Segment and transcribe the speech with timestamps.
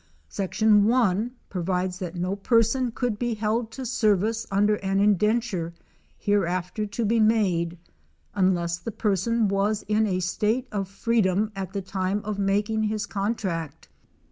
[0.29, 5.75] Section 1 provides that no person could be held to service under an indenture
[6.17, 7.77] hereafter to be made,
[8.33, 13.05] unless the person was in a state of freedom at the time of making his
[13.05, 13.89] contract.